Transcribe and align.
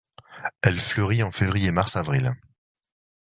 Elle 0.63 0.79
fleurit 0.79 1.21
en 1.21 1.31
février-mars-avril. 1.31 2.31